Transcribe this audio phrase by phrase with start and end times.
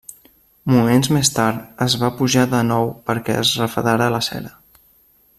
[0.75, 4.53] Moments més tard, els va pujar de nou perquè es refredara la cera.